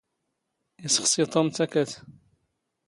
[0.85, 1.89] ⵉⵙⵅⵙⵉ ⵜⵓⵎ ⵜⴰⴽⴰⵜ.